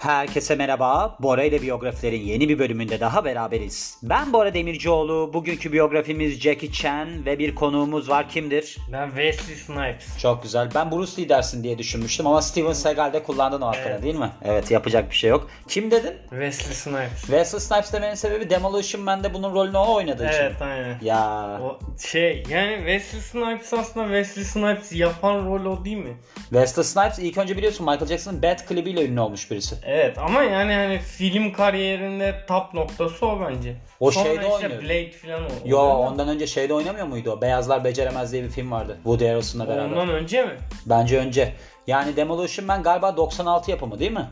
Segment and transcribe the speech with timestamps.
[0.00, 1.16] Herkese merhaba.
[1.20, 3.98] Bora ile biyografilerin yeni bir bölümünde daha beraberiz.
[4.02, 5.30] Ben Bora Demircioğlu.
[5.34, 8.28] Bugünkü biyografimiz Jackie Chan ve bir konuğumuz var.
[8.28, 8.76] Kimdir?
[8.92, 10.18] Ben Wesley Snipes.
[10.18, 10.68] Çok güzel.
[10.74, 14.02] Ben Bruce Lee dersin diye düşünmüştüm ama Steven Seagal'de kullandın o hakkını Evet.
[14.02, 14.30] değil mi?
[14.44, 15.50] Evet yapacak bir şey yok.
[15.68, 16.14] Kim dedin?
[16.30, 17.20] Wesley Snipes.
[17.20, 20.38] Wesley Snipes demenin sebebi Demolition Man'de bunun rolünü o oynadığı için.
[20.42, 20.98] Evet aynen.
[21.02, 26.16] Ya O şey yani Wesley Snipes aslında Wesley Snipes yapan rol o değil mi?
[26.34, 29.74] Wesley Snipes ilk önce biliyorsun Michael Jackson'ın Bad klibiyle ünlü olmuş birisi.
[29.84, 33.76] Evet ama yani hani film kariyerinde top noktası o bence.
[34.00, 34.82] O Sonra şeyde işte oynuyor.
[34.82, 35.48] Blade falan o.
[35.64, 37.40] Yo ondan önce şeyde oynamıyor muydu o?
[37.40, 38.94] Beyazlar Beceremez diye bir film vardı.
[38.96, 39.84] Woody Harrelson'la beraber.
[39.84, 40.56] Ondan önce mi?
[40.86, 41.54] Bence önce.
[41.86, 44.30] Yani Demolition Man galiba 96 yapımı değil mi?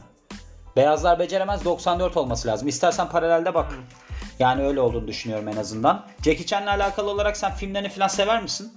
[0.77, 2.69] Beyazlar Beceremez 94 olması lazım.
[2.69, 3.73] İstersen paralelde bak.
[4.39, 6.07] Yani öyle olduğunu düşünüyorum en azından.
[6.25, 8.73] Jackie Chan'le alakalı olarak sen filmlerini falan sever misin?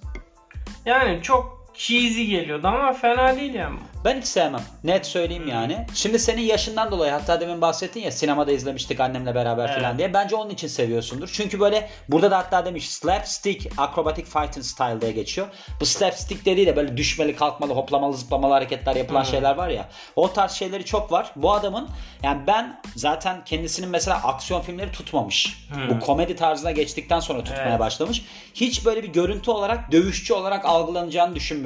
[0.85, 3.79] Yani çok cheesy geliyordu ama fena değil yani.
[4.05, 4.61] Ben hiç sevmem.
[4.83, 5.85] Net söyleyeyim yani.
[5.93, 9.81] Şimdi senin yaşından dolayı hatta demin bahsettin ya sinemada izlemiştik annemle beraber Evet.
[9.81, 10.13] falan diye.
[10.13, 11.29] Bence onun için seviyorsundur.
[11.33, 15.47] Çünkü böyle burada da hatta demiş slapstick acrobatic fighting style diye geçiyor.
[15.79, 19.89] Bu slapstick dediği de böyle düşmeli, kalkmalı, hoplamalı, zıplamalı hareketler yapılan şeyler var ya.
[20.15, 21.31] O tarz şeyleri çok var.
[21.35, 21.89] Bu adamın
[22.23, 25.57] yani ben zaten kendisinin mesela aksiyon filmleri tutmamış.
[25.89, 27.79] Bu komedi tarzına geçtikten sonra tutmaya Evet.
[27.79, 28.25] başlamış.
[28.53, 31.60] Hiç böyle bir görüntü olarak dövüşçü olarak algılanacağını düşünmüyorum.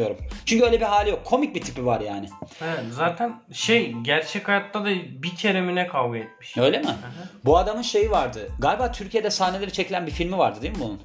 [0.46, 1.26] Çünkü öyle bir hali yok.
[1.26, 2.30] Komik bir tipi var yani.
[2.64, 4.90] Evet zaten şey gerçek hayatta da
[5.24, 6.58] bir kere mi ne kavga etmiş.
[6.58, 6.96] Öyle mi?
[7.46, 8.50] Bu adamın şeyi vardı.
[8.60, 11.02] Galiba Türkiye'de sahneleri çekilen bir filmi vardı değil mi bunun?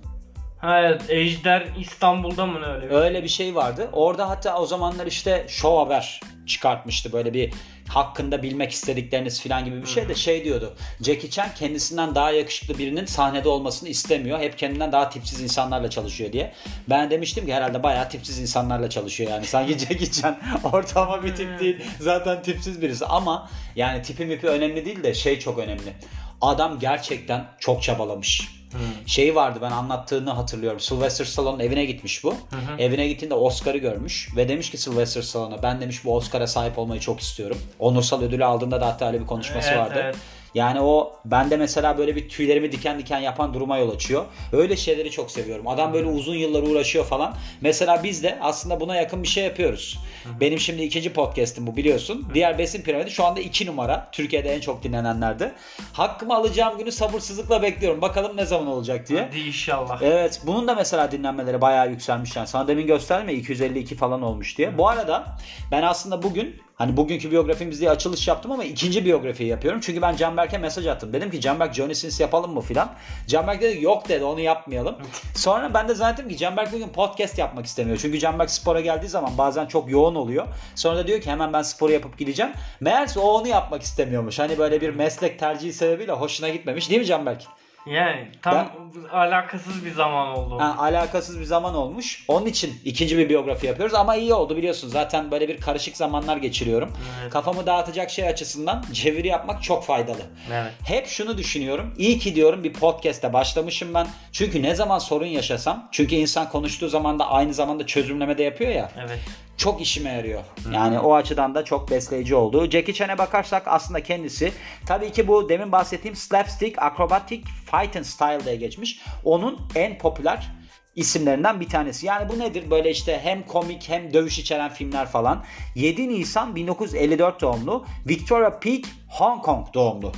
[0.61, 3.89] Ha evet Ejder İstanbul'da mı ne öyle bir Öyle bir şey vardı.
[3.93, 7.13] Orada hatta o zamanlar işte Show Haber çıkartmıştı.
[7.13, 7.53] Böyle bir
[7.91, 10.75] hakkında bilmek istedikleriniz falan gibi bir şey de şey diyordu.
[11.01, 14.41] Jackie Chan kendisinden daha yakışıklı birinin sahnede olmasını istemiyor.
[14.41, 16.53] Hep kendinden daha tipsiz insanlarla çalışıyor diye.
[16.89, 19.47] Ben demiştim ki herhalde bayağı tipsiz insanlarla çalışıyor yani.
[19.47, 20.39] Sanki Jackie Chan
[20.73, 21.77] ortama bir tip değil.
[22.01, 25.95] Zaten tipsiz birisi ama yani tipi mipi önemli değil de şey çok önemli.
[26.41, 28.60] Adam gerçekten çok çabalamış.
[29.07, 30.81] Şey vardı ben anlattığını hatırlıyorum.
[30.81, 32.35] Sylvester Stallone'un evine gitmiş bu.
[32.79, 37.01] Evine gittiğinde Oscar'ı görmüş ve demiş ki Sylvester Stallone'a ben demiş bu Oscar'a sahip olmayı
[37.01, 37.59] çok istiyorum.
[37.79, 40.01] Onursal ödülü aldığında da hatta öyle bir konuşması Evet, vardı.
[40.05, 40.17] evet.
[40.55, 44.25] Yani o bende mesela böyle bir tüylerimi diken diken yapan duruma yol açıyor.
[44.53, 45.69] Öyle şeyleri çok seviyorum.
[45.69, 47.35] Adam böyle uzun yıllar uğraşıyor falan.
[47.61, 49.99] Mesela biz de aslında buna yakın bir şey yapıyoruz.
[50.41, 52.29] Benim şimdi ikinci podcast'im bu biliyorsun.
[52.35, 54.09] Diğer Besin Piramidi şu anda iki numara.
[54.13, 55.53] Türkiye'de en çok dinlenenlerde.
[55.93, 58.03] Hakkımı alacağım günü sabırsızlıkla bekliyorum.
[58.03, 59.23] Bakalım ne zaman olacak diye.
[59.23, 60.03] Hadi inşallah.
[60.03, 62.47] Evet bunun da mesela dinlenmeleri bayağı yükselmiş yani.
[62.47, 64.79] Sana demin gösterdim ya 252 falan olmuş diye.
[64.79, 65.25] Bu arada
[65.71, 69.81] ben aslında bugün hani bugünkü biyografimiz diye açılış yaptım ama ikinci biyografiyi yapıyorum.
[69.81, 71.13] Çünkü ben Canberk'e mesaj attım.
[71.13, 72.93] Dedim ki Canberk Johnny Sins yapalım mı filan.
[73.27, 74.97] Canberk dedi yok dedi onu yapmayalım.
[75.35, 77.99] Sonra ben de zannettim ki Canberk bugün podcast yapmak istemiyor.
[77.99, 80.47] Çünkü Canberk spora geldiği zaman bazen çok yoğun oluyor.
[80.75, 82.53] Sonra da diyor ki hemen ben sporu yapıp gideceğim.
[82.81, 84.39] Meğerse o onu yapmak istemiyormuş.
[84.39, 86.91] Hani böyle bir meslek tercihi sebebiyle hoşuna gitmemiş.
[86.91, 87.43] Değil mi Canberk?
[87.87, 88.73] Yani tam
[89.13, 90.61] alakasız bir zaman oldu.
[90.61, 92.25] Ha, alakasız bir zaman olmuş.
[92.29, 94.89] Onun için ikinci bir biyografi yapıyoruz ama iyi oldu biliyorsun.
[94.89, 96.93] Zaten böyle bir karışık zamanlar geçiriyorum.
[97.23, 97.33] Evet.
[97.33, 100.23] Kafamı dağıtacak şey açısından çeviri yapmak çok faydalı.
[100.53, 100.73] Evet.
[100.85, 101.95] Hep şunu düşünüyorum.
[101.99, 104.07] İyi ki diyorum bir podcast'te başlamışım ben.
[104.33, 108.71] Çünkü ne zaman sorun yaşasam, çünkü insan konuştuğu zaman da aynı zamanda çözümleme de yapıyor
[108.71, 108.91] ya.
[109.01, 109.19] Evet.
[109.61, 110.43] Çok işime yarıyor.
[110.73, 112.71] Yani o açıdan da çok besleyici oldu.
[112.71, 114.53] Jackie Chan'e bakarsak aslında kendisi
[114.87, 119.01] tabii ki bu demin bahsettiğim slapstick acrobatic fighting style diye geçmiş.
[119.25, 120.53] Onun en popüler
[120.97, 122.07] isimlerinden bir tanesi.
[122.07, 122.71] Yani bu nedir?
[122.71, 125.45] Böyle işte hem komik hem dövüş içeren filmler falan.
[125.75, 127.85] 7 Nisan 1954 doğumlu.
[128.09, 130.13] Victoria Peak, Hong Kong doğumlu.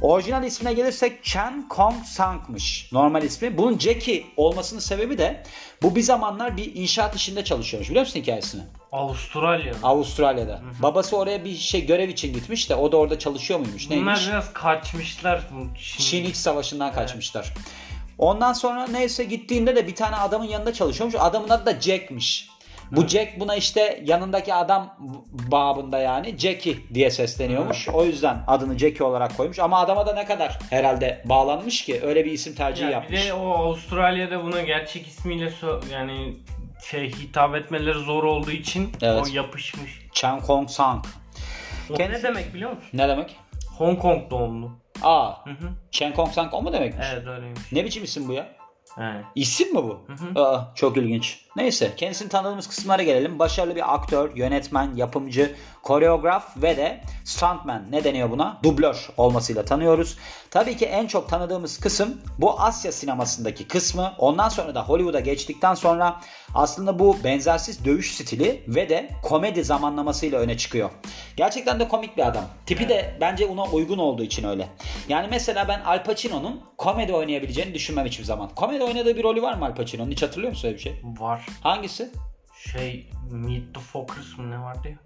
[0.00, 3.58] Orijinal ismine gelirsek Chen Kong Sang'mış normal ismi.
[3.58, 5.42] Bunun Jackie olmasının sebebi de
[5.82, 7.90] bu bir zamanlar bir inşaat işinde çalışıyormuş.
[7.90, 8.62] Biliyor musun hikayesini?
[8.92, 9.74] Avustralya.
[9.82, 10.62] Avustralya'da.
[10.82, 13.90] Babası oraya bir şey görev için gitmiş de o da orada çalışıyor muymuş?
[13.90, 14.28] Bunlar Neymiş?
[14.28, 15.42] biraz kaçmışlar.
[15.98, 17.54] Çin İç Savaşı'ndan kaçmışlar.
[18.18, 21.14] Ondan sonra neyse gittiğinde de bir tane adamın yanında çalışıyormuş.
[21.18, 22.48] Adamın adı da Jack'miş.
[22.92, 24.96] Bu Jack buna işte yanındaki adam
[25.32, 27.88] babında yani Jackie diye sesleniyormuş.
[27.88, 29.58] O yüzden adını Jackie olarak koymuş.
[29.58, 33.26] Ama adama da ne kadar herhalde bağlanmış ki öyle bir isim tercihi Ya bir yapmış.
[33.26, 36.36] de o Avustralya'da buna gerçek ismiyle so- yani
[36.90, 39.22] şey hitap etmeleri zor olduğu için Evet.
[39.26, 40.06] o yapışmış.
[40.12, 41.04] Chen Kong Sang.
[41.90, 42.90] O ne demek biliyor musun?
[42.92, 43.36] Ne demek?
[43.78, 44.70] Hong Kong doğumlu.
[45.02, 45.68] Aa, Hı hı.
[45.90, 47.06] Chen Kong Sang o mu demekmiş?
[47.14, 47.72] Evet öyleymiş.
[47.72, 48.48] Ne biçim isim bu ya?
[48.96, 49.12] He.
[49.34, 50.06] İsim mi bu?
[50.08, 50.40] hı.
[50.40, 51.45] Aa, çok ilginç.
[51.56, 53.38] Neyse kendisini tanıdığımız kısımlara gelelim.
[53.38, 58.60] Başarılı bir aktör, yönetmen, yapımcı, koreograf ve de stuntman ne deniyor buna?
[58.62, 60.18] Dublör olmasıyla tanıyoruz.
[60.50, 64.12] Tabii ki en çok tanıdığımız kısım bu Asya sinemasındaki kısmı.
[64.18, 66.20] Ondan sonra da Hollywood'a geçtikten sonra
[66.54, 70.90] aslında bu benzersiz dövüş stili ve de komedi zamanlamasıyla öne çıkıyor.
[71.36, 72.44] Gerçekten de komik bir adam.
[72.66, 74.68] Tipi de bence ona uygun olduğu için öyle.
[75.08, 78.48] Yani mesela ben Al Pacino'nun komedi oynayabileceğini düşünmem hiçbir zaman.
[78.54, 80.10] Komedi oynadığı bir rolü var mı Al Pacino'nun?
[80.10, 81.02] Hiç hatırlıyor musun öyle bir şey?
[81.18, 81.45] Var.
[81.60, 82.10] Hangisi?
[82.72, 84.96] Şey Meet the Fockers mı ne vardı ya?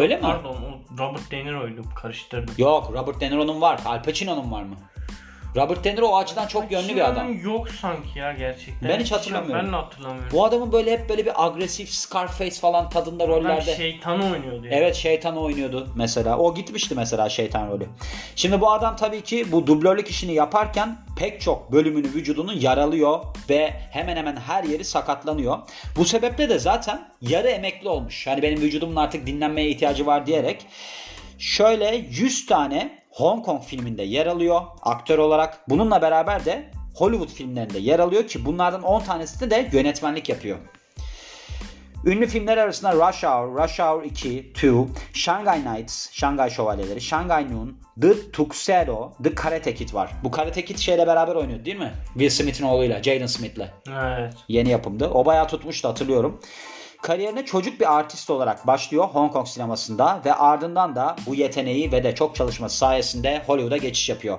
[0.00, 0.22] Öyle mi?
[0.22, 2.54] Pardon o Robert De Niro'ydu karıştırdım.
[2.58, 3.80] Yok Robert De Niro'nun var.
[3.84, 4.76] Al Pacino'nun var mı?
[5.56, 7.40] Robert De Niro o açıdan çok yönlü bir adam.
[7.44, 8.88] Yok sanki ya gerçekten.
[8.88, 9.64] Ben hiç hatırlamıyorum.
[9.66, 10.28] Ben de hatırlamıyorum.
[10.32, 13.76] Bu adamın böyle hep böyle bir agresif Scarface falan tadında Adam rollerde.
[13.76, 14.72] şeytan oynuyordu ya.
[14.72, 16.38] Evet şeytan oynuyordu mesela.
[16.38, 17.86] O gitmişti mesela şeytan rolü.
[18.36, 23.20] Şimdi bu adam tabii ki bu dublörlük işini yaparken pek çok bölümünü vücudunun yaralıyor
[23.50, 25.58] ve hemen hemen her yeri sakatlanıyor.
[25.96, 28.26] Bu sebeple de zaten yarı emekli olmuş.
[28.26, 30.66] Hani benim vücudumun artık dinlenmeye ihtiyacı var diyerek
[31.38, 35.68] şöyle 100 tane Hong Kong filminde yer alıyor aktör olarak.
[35.68, 40.58] Bununla beraber de Hollywood filmlerinde yer alıyor ki bunlardan 10 tanesinde de yönetmenlik yapıyor.
[42.04, 44.72] Ünlü filmler arasında Rush Hour, Rush Hour 2, 2,
[45.12, 50.10] Shanghai Nights, Şangay Şövalyeleri, Shanghai Noon, The Tuxedo, The Karate Kid var.
[50.24, 51.92] Bu Karate Kid şeyle beraber oynuyordu değil mi?
[52.12, 53.70] Will Smith'in oğluyla, Jaden Smith'le.
[53.88, 54.34] Evet.
[54.48, 55.10] Yeni yapımdı.
[55.14, 56.40] O bayağı tutmuştu hatırlıyorum.
[57.04, 62.04] Kariyerine çocuk bir artist olarak başlıyor Hong Kong sinemasında ve ardından da bu yeteneği ve
[62.04, 64.38] de çok çalışması sayesinde Hollywood'a geçiş yapıyor.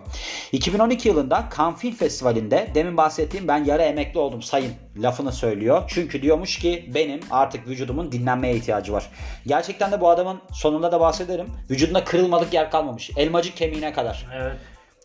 [0.51, 5.83] 2012 yılında Cannes Film Festivali'nde demin bahsettiğim ben yarı emekli oldum sayın lafını söylüyor.
[5.87, 9.09] Çünkü diyormuş ki benim artık vücudumun dinlenmeye ihtiyacı var.
[9.47, 11.47] Gerçekten de bu adamın sonunda da bahsederim.
[11.69, 13.11] Vücudunda kırılmadık yer kalmamış.
[13.17, 14.25] Elmacık kemiğine kadar.
[14.35, 14.57] Evet.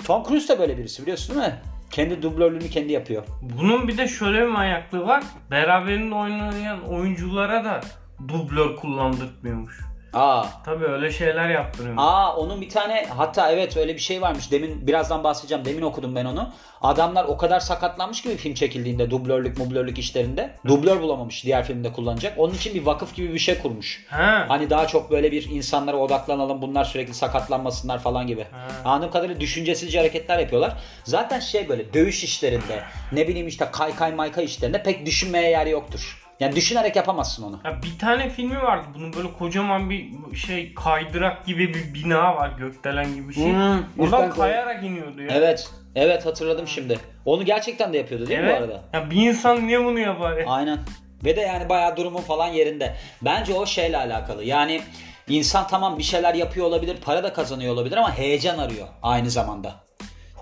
[0.04, 1.60] Tom Cruise de böyle birisi biliyorsun değil mi?
[1.90, 3.24] Kendi dublörlüğünü kendi yapıyor.
[3.42, 5.24] Bunun bir de şöyle bir manyaklığı var.
[5.50, 7.80] Beraberinde oynayan oyunculara da
[8.28, 9.89] dublör kullandırtmıyormuş.
[10.12, 12.02] Aa Tabii öyle şeyler yaptırıyormuş.
[12.06, 14.52] Aa onun bir tane hatta evet öyle bir şey varmış.
[14.52, 15.64] Demin birazdan bahsedeceğim.
[15.64, 16.52] Demin okudum ben onu.
[16.82, 20.54] Adamlar o kadar sakatlanmış ki bir film çekildiğinde dublörlük mublörlük işlerinde.
[20.66, 22.38] Dublör bulamamış diğer filmde kullanacak.
[22.38, 24.06] Onun için bir vakıf gibi bir şey kurmuş.
[24.08, 24.44] Ha.
[24.48, 28.46] Hani daha çok böyle bir insanlara odaklanalım bunlar sürekli sakatlanmasınlar falan gibi.
[28.52, 28.68] Ha.
[28.84, 30.72] Anladığım kadarıyla düşüncesizce hareketler yapıyorlar.
[31.04, 36.19] Zaten şey böyle dövüş işlerinde ne bileyim işte kaykay mayka işlerinde pek düşünmeye yer yoktur.
[36.40, 37.60] Yani düşünerek yapamazsın onu.
[37.64, 38.86] Ya bir tane filmi vardı.
[38.94, 42.50] Bunun böyle kocaman bir şey kaydırak gibi bir bina var.
[42.58, 43.52] Gökdelen gibi bir şey.
[43.52, 45.28] Hmm, Oradan kayarak iniyordu ya.
[45.32, 45.70] Evet.
[45.94, 46.98] Evet hatırladım şimdi.
[47.24, 48.82] Onu gerçekten de yapıyordu değil mi bu arada?
[48.92, 50.44] Ya bir insan niye bunu yapar ya?
[50.50, 50.78] Aynen.
[51.24, 52.96] Ve de yani bayağı durumun falan yerinde.
[53.22, 54.44] Bence o şeyle alakalı.
[54.44, 54.80] Yani
[55.28, 59.74] insan tamam bir şeyler yapıyor olabilir, para da kazanıyor olabilir ama heyecan arıyor aynı zamanda.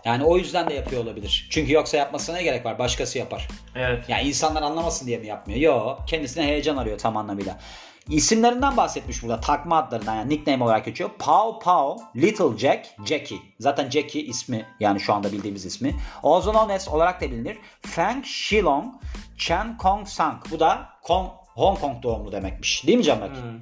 [0.05, 1.49] Yani o yüzden de yapıyor olabilir.
[1.51, 2.79] Çünkü yoksa yapmasına ne gerek var?
[2.79, 3.49] Başkası yapar.
[3.77, 4.05] Evet.
[4.09, 5.61] Yani insanlar anlamasın diye mi yapmıyor?
[5.61, 7.59] Yo, kendisine heyecan arıyor tam anlamıyla.
[8.09, 9.41] İsimlerinden bahsetmiş burada.
[9.41, 11.11] Takma adlarından yani nickname olarak geçiyor.
[11.19, 13.39] Pau Pau, Little Jack, Jackie.
[13.61, 15.95] Zaten Jackie ismi yani şu anda bildiğimiz ismi.
[16.23, 17.59] As olarak da bilinir.
[17.83, 18.95] Feng Shilong,
[19.39, 20.43] Chen Kong Sang.
[20.51, 22.87] Bu da Kong, Hong Kong doğumlu demekmiş.
[22.87, 23.37] Değil mi Canberk?
[23.37, 23.61] Hmm.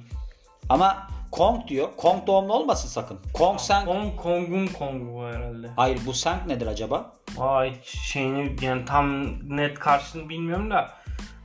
[0.69, 1.89] Ama Kong diyor.
[1.97, 3.19] Kong doğumlu olmasın sakın.
[3.33, 3.87] Kong Sang.
[3.87, 5.69] Hong Kong'un Kong'u bu herhalde.
[5.75, 7.13] Hayır bu Sang nedir acaba?
[7.37, 9.25] Vay şeyini yani tam
[9.57, 10.89] net karşısını bilmiyorum da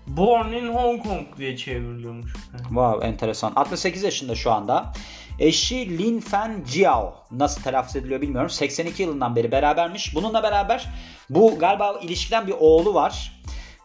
[0.07, 2.33] Born in Hong Kong diye çevriliyormuş.
[2.59, 3.53] Wow enteresan.
[3.57, 4.93] 68 yaşında şu anda.
[5.39, 8.51] Eşi Lin Fen Jiao nasıl telaffuz ediliyor bilmiyorum.
[8.51, 10.15] 82 yılından beri berabermiş.
[10.15, 10.89] Bununla beraber
[11.31, 13.33] bu galiba ilişkiden bir oğlu var.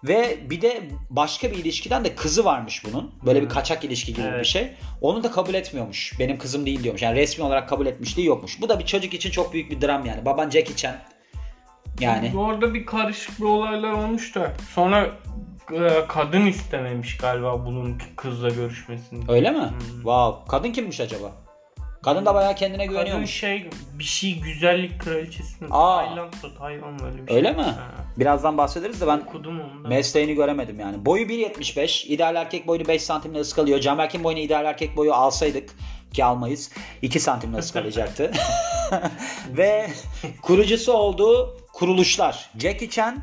[0.04, 3.12] Ve bir de başka bir ilişkiden de kızı varmış bunun.
[3.26, 4.46] Böyle bir kaçak ilişki gibi bir Evet.
[4.46, 4.72] şey.
[5.02, 6.20] Onu da kabul etmiyormuş.
[6.20, 7.02] Benim kızım değil diyormuş.
[7.02, 8.62] Yani resmi olarak kabul etmişliği yokmuş.
[8.62, 10.26] Bu da bir çocuk için çok büyük bir dram yani.
[10.26, 10.96] Baban Jackie Chan.
[12.00, 12.34] Yani.
[12.38, 15.10] Orada bir karışık bir olaylar olmuş da sonra
[15.74, 19.32] e, kadın istememiş galiba bunun kızla görüşmesini.
[19.32, 19.70] Öyle mi?
[19.94, 20.52] Wow.
[20.52, 21.47] Kadın kimmiş acaba?
[22.08, 23.32] Kadın da bayağı kendine Kadın güveniyormuş.
[23.32, 25.70] şey bir şey güzellik kraliçesi mi?
[25.72, 26.06] Aa.
[26.06, 27.38] Tayland'da Tayvan öyle bir şey.
[27.38, 27.62] Öyle mi?
[27.62, 27.76] Ha.
[28.18, 29.88] Birazdan bahsederiz de ben Okudum onu da.
[29.88, 31.06] Mesleğini göremedim yani.
[31.06, 32.08] Boyu 1.75.
[32.08, 33.80] ideal erkek boyunu 5 santimle ıskalıyor.
[33.80, 35.70] Canberk'in boyunu ideal erkek boyu alsaydık
[36.14, 36.72] ki almayız.
[37.02, 38.32] 2 santimle ıskalayacaktı.
[39.58, 39.88] Ve
[40.42, 42.50] kurucusu olduğu kuruluşlar.
[42.58, 43.18] Jackie Chan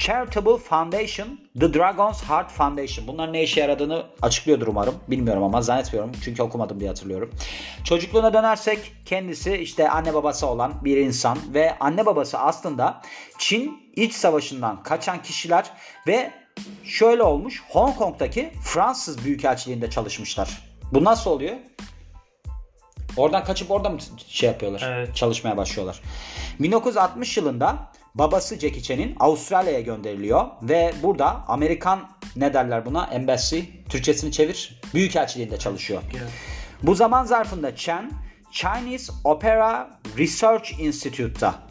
[0.00, 3.06] Charitable Foundation, The Dragon's Heart Foundation.
[3.06, 4.94] Bunların ne işe yaradığını açıklıyordur umarım.
[5.08, 6.12] Bilmiyorum ama zannetmiyorum.
[6.24, 7.30] Çünkü okumadım diye hatırlıyorum.
[7.84, 13.02] Çocukluğuna dönersek kendisi işte anne babası olan bir insan ve anne babası aslında
[13.38, 15.70] Çin iç savaşından kaçan kişiler
[16.06, 16.32] ve
[16.84, 20.70] şöyle olmuş Hong Kong'daki Fransız Büyükelçiliğinde çalışmışlar.
[20.92, 21.56] Bu nasıl oluyor?
[23.16, 24.82] Oradan kaçıp orada mı şey yapıyorlar?
[24.86, 25.16] Evet.
[25.16, 26.00] Çalışmaya başlıyorlar.
[26.60, 33.04] 1960 yılında babası Jackie Chan'in Avustralya'ya gönderiliyor ve burada Amerikan ne derler buna?
[33.04, 33.60] Embassy.
[33.88, 34.80] Türkçesini çevir.
[34.94, 36.02] Büyükelçiliğinde çalışıyor.
[36.82, 38.10] Bu zaman zarfında Chan
[38.50, 41.70] Chinese Opera Research Institute'ta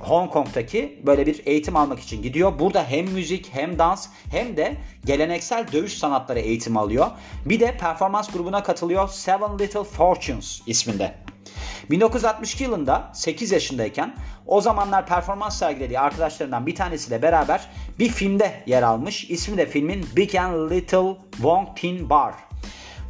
[0.00, 2.58] Hong Kong'taki böyle bir eğitim almak için gidiyor.
[2.58, 7.06] Burada hem müzik hem dans hem de geleneksel dövüş sanatları eğitimi alıyor.
[7.44, 11.14] Bir de performans grubuna katılıyor Seven Little Fortunes isminde.
[11.90, 14.14] 1962 yılında 8 yaşındayken
[14.46, 19.30] o zamanlar performans sergilediği arkadaşlarından bir tanesiyle beraber bir filmde yer almış.
[19.30, 22.34] İsmi de filmin Big and Little Wong Tin Bar.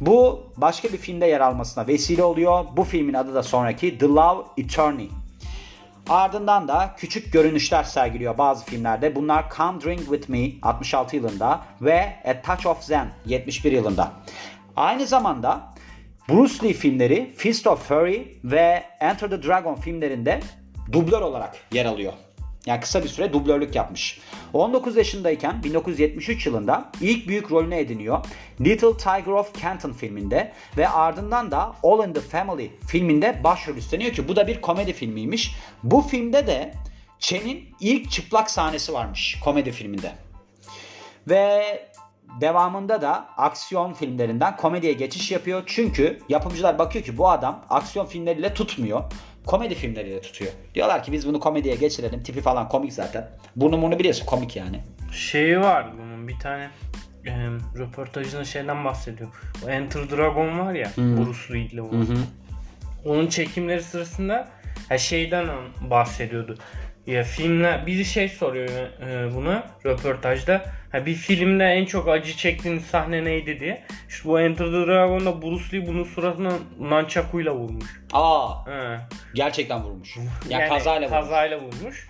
[0.01, 2.65] Bu başka bir filmde yer almasına vesile oluyor.
[2.77, 5.13] Bu filmin adı da sonraki The Love Eternity.
[6.09, 9.15] Ardından da küçük görünüşler sergiliyor bazı filmlerde.
[9.15, 14.11] Bunlar Come Drink With Me 66 yılında ve A Touch of Zen 71 yılında.
[14.75, 15.70] Aynı zamanda
[16.31, 20.39] Bruce Lee filmleri Fist of Fury ve Enter the Dragon filmlerinde
[20.91, 22.13] dublör olarak yer alıyor.
[22.65, 24.19] Yani kısa bir süre dublörlük yapmış.
[24.53, 28.25] 19 yaşındayken 1973 yılında ilk büyük rolünü ediniyor.
[28.61, 34.11] Little Tiger of Canton filminde ve ardından da All in the Family filminde başrol üstleniyor
[34.13, 35.55] ki bu da bir komedi filmiymiş.
[35.83, 36.73] Bu filmde de
[37.19, 40.11] Chen'in ilk çıplak sahnesi varmış komedi filminde.
[41.29, 41.63] Ve
[42.41, 45.63] devamında da aksiyon filmlerinden komediye geçiş yapıyor.
[45.65, 49.03] Çünkü yapımcılar bakıyor ki bu adam aksiyon filmleriyle tutmuyor
[49.45, 50.51] komedi filmleriyle tutuyor.
[50.75, 52.23] Diyorlar ki biz bunu komediye geçirelim.
[52.23, 53.29] Tipi falan komik zaten.
[53.55, 54.83] Burnu burnu biliyorsun komik yani.
[55.11, 56.69] Şeyi var bunun bir tane
[57.25, 57.31] e,
[57.77, 59.29] röportajında şeyden bahsediyor.
[59.65, 61.01] O Enter Dragon var ya Hı.
[61.01, 62.07] Bruce Lee ile olan.
[63.05, 64.47] Onun çekimleri sırasında
[64.89, 65.47] ha şeyden
[65.89, 66.57] bahsediyordu.
[67.07, 70.65] Ya filmler biri şey soruyor e, buna röportajda.
[70.91, 73.83] Ha bir filmde en çok acı çektiğiniz sahne neydi diye.
[74.09, 78.01] İşte bu Enter the Dragon'da Bruce Lee bunun suratına nunchakuyla vurmuş.
[78.13, 78.97] Aa He.
[79.33, 80.17] gerçekten vurmuş.
[80.49, 81.21] Yani, kazayla vurmuş.
[81.21, 82.07] kazayla vurmuş.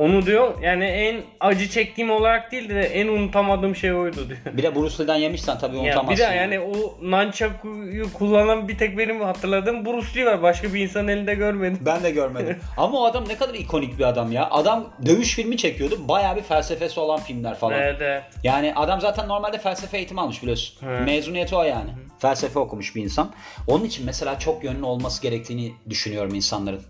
[0.00, 4.38] Onu diyor yani en acı çektiğim olarak değil de en unutamadığım şey oydu diyor.
[4.56, 6.10] Bir de Bruce Lee'den yemişsen tabii Ya unutamazsın.
[6.12, 10.42] bir de yani o nunchaku'yu kullanan bir tek benim hatırladığım Bruce Lee var.
[10.42, 11.78] Başka bir insanın elinde görmedim.
[11.86, 12.58] Ben de görmedim.
[12.76, 14.50] Ama o adam ne kadar ikonik bir adam ya.
[14.50, 16.08] Adam dövüş filmi çekiyordu.
[16.08, 17.78] Bayağı bir felsefesi olan filmler falan.
[17.80, 18.22] Evet evet.
[18.44, 20.86] Yani adam zaten normalde felsefe eğitimi almış biliyorsun.
[20.88, 21.06] Evet.
[21.06, 21.90] Mezuniyeti o yani.
[22.18, 23.32] Felsefe okumuş bir insan.
[23.66, 26.82] Onun için mesela çok yönlü olması gerektiğini düşünüyorum insanların.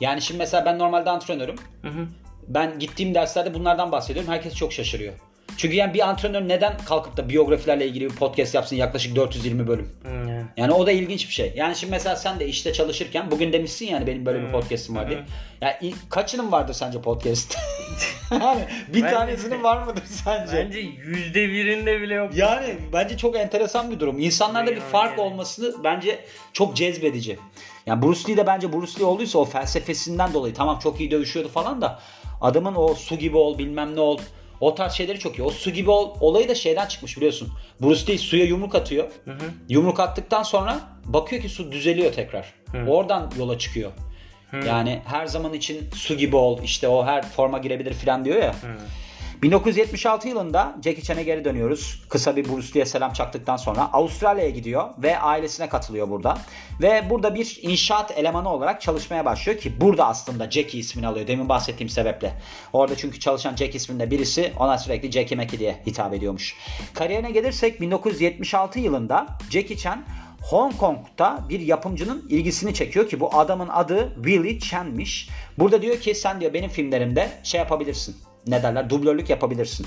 [0.00, 1.56] Yani şimdi mesela ben normalde antrenörüm.
[1.82, 2.06] Hı hı.
[2.48, 4.32] Ben gittiğim derslerde bunlardan bahsediyorum.
[4.32, 5.12] Herkes çok şaşırıyor.
[5.56, 9.92] Çünkü yani bir antrenör neden kalkıp da biyografilerle ilgili bir podcast yapsın yaklaşık 420 bölüm?
[10.02, 10.44] Hı, yani.
[10.56, 11.52] Yani o da ilginç bir şey.
[11.56, 14.96] Yani şimdi mesela sen de işte çalışırken bugün demişsin yani benim böyle bir Hı, podcast'im
[14.96, 15.24] var diye.
[15.60, 17.58] Ya i- kaçının vardır sence podcast?
[18.30, 20.56] yani bir Bence- tanesinin var mıdır sence?
[20.66, 22.34] Bence yüzde birinde bile yok.
[22.36, 24.18] Yani bence çok enteresan bir durum.
[24.18, 24.90] İnsanlarda bir Yani.
[24.92, 26.18] fark olması bence
[26.52, 27.38] çok cezbedici.
[27.86, 31.48] Yani Bruce Lee de bence Bruce Lee olduysa o felsefesinden dolayı tamam çok iyi dövüşüyordu
[31.50, 31.98] falan da
[32.40, 34.18] adamın o su gibi ol bilmem ne ol
[34.60, 35.42] o tarz şeyleri çok iyi.
[35.42, 37.48] O su gibi ol olayı da şeyden çıkmış biliyorsun.
[37.82, 39.08] Bruce Lee suya yumruk atıyor.
[39.24, 39.50] Hı hı.
[39.68, 42.54] Yumruk attıktan sonra bakıyor ki su düzeliyor tekrar.
[42.72, 42.90] Hı.
[42.90, 43.92] Oradan yola çıkıyor.
[44.50, 44.56] Hı.
[44.56, 48.52] Yani her zaman için su gibi ol işte o her forma girebilir falan diyor ya.
[48.52, 48.76] Hı.
[49.46, 52.02] 1976 yılında Jackie Chan'e geri dönüyoruz.
[52.08, 56.38] Kısa bir Bruce Lee'ye selam çaktıktan sonra Avustralya'ya gidiyor ve ailesine katılıyor burada.
[56.82, 61.48] Ve burada bir inşaat elemanı olarak çalışmaya başlıyor ki burada aslında Jackie ismini alıyor demin
[61.48, 62.32] bahsettiğim sebeple.
[62.72, 66.56] Orada çünkü çalışan Jack isminde birisi ona sürekli Jackie Mackie diye hitap ediyormuş.
[66.94, 70.04] Kariyerine gelirsek 1976 yılında Jackie Chan
[70.42, 75.28] Hong Kong'da bir yapımcının ilgisini çekiyor ki bu adamın adı Willie Chan'miş.
[75.58, 78.16] Burada diyor ki sen diyor benim filmlerimde şey yapabilirsin.
[78.46, 78.90] Ne derler?
[78.90, 79.86] Dublörlük yapabilirsin.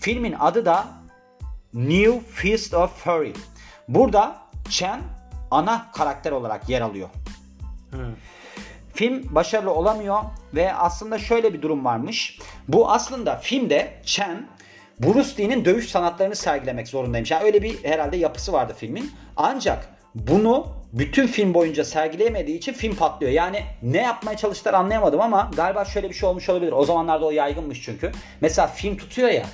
[0.00, 0.86] Filmin adı da
[1.74, 3.32] New Fist of Fury.
[3.88, 4.36] Burada
[4.70, 5.00] Chan
[5.50, 7.08] ana karakter olarak yer alıyor.
[7.90, 8.10] Hı.
[8.94, 10.22] Film başarılı olamıyor
[10.54, 12.38] ve aslında şöyle bir durum varmış.
[12.68, 14.48] Bu aslında filmde Chen
[15.00, 17.30] Bruce Lee'nin dövüş sanatlarını sergilemek zorundaymış.
[17.30, 19.10] Yani öyle bir herhalde yapısı vardı filmin.
[19.36, 20.66] Ancak bunu
[20.98, 23.32] bütün film boyunca sergileyemediği için film patlıyor.
[23.32, 26.72] Yani ne yapmaya çalıştılar anlayamadım ama galiba şöyle bir şey olmuş olabilir.
[26.72, 28.12] O zamanlarda o yaygınmış çünkü.
[28.40, 29.46] Mesela film tutuyor ya.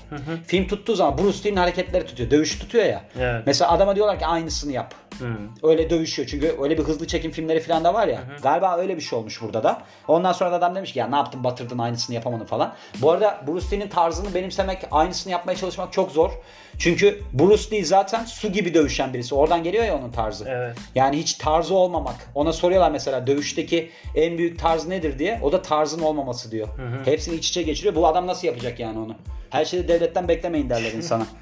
[0.47, 2.31] Film tuttuğu zaman Bruce Lee'nin hareketleri tutuyor.
[2.31, 3.05] Dövüş tutuyor ya.
[3.19, 3.43] Evet.
[3.47, 4.95] Mesela adama diyorlar ki aynısını yap.
[5.19, 5.37] Hı.
[5.63, 8.21] Öyle dövüşüyor çünkü öyle bir hızlı çekim filmleri falan da var ya.
[8.43, 9.83] Galiba öyle bir şey olmuş burada da.
[10.09, 12.75] Ondan sonra da adam demiş ki ya ne yaptın batırdın aynısını yapamadın falan.
[13.01, 16.31] Bu arada Bruce Lee'nin tarzını benimsemek aynısını yapmaya çalışmak çok zor.
[16.79, 19.35] Çünkü Bruce Lee zaten su gibi dövüşen birisi.
[19.35, 20.45] Oradan geliyor ya onun tarzı.
[20.49, 20.77] Evet.
[20.95, 22.31] Yani hiç tarzı olmamak.
[22.35, 25.41] Ona soruyorlar mesela dövüşteki en büyük tarz nedir diye.
[25.43, 26.69] O da tarzın olmaması diyor.
[27.05, 27.95] Hepsini iç içe geçiriyor.
[27.95, 29.15] Bu adam nasıl yapacak yani onu?
[29.51, 31.27] Her şeyi devletten beklemeyin derler insana.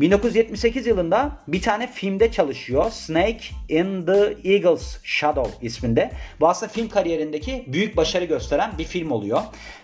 [0.00, 2.90] 1978 yılında bir tane filmde çalışıyor.
[2.90, 6.10] Snake in the Eagle's Shadow isminde.
[6.40, 9.40] Bu aslında film kariyerindeki büyük başarı gösteren bir film oluyor.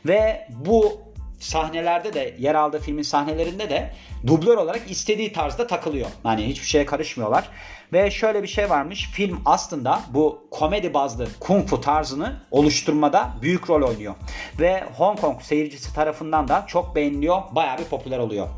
[0.07, 1.01] Ve bu
[1.41, 3.91] sahnelerde de yer aldığı filmin sahnelerinde de
[4.27, 6.07] dublör olarak istediği tarzda takılıyor.
[6.25, 7.49] Yani hiçbir şeye karışmıyorlar.
[7.93, 9.11] Ve şöyle bir şey varmış.
[9.13, 14.15] Film aslında bu komedi bazlı kung fu tarzını oluşturmada büyük rol oynuyor.
[14.61, 17.43] Ve Hong Kong seyircisi tarafından da çok beğeniliyor.
[17.53, 18.49] Bayağı bir popüler oluyor.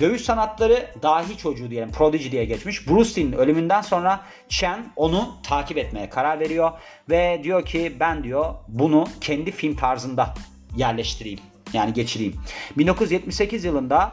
[0.00, 1.92] Dövüş sanatları dahi çocuğu diyelim.
[1.92, 2.88] Prodigy diye geçmiş.
[2.88, 6.72] Bruce Lee'nin ölümünden sonra Chen onu takip etmeye karar veriyor.
[7.10, 10.34] Ve diyor ki ben diyor bunu kendi film tarzında
[10.76, 11.40] yerleştireyim.
[11.72, 12.34] Yani geçireyim.
[12.78, 14.12] 1978 yılında